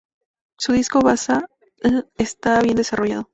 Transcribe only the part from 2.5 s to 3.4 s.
bien desarrollado.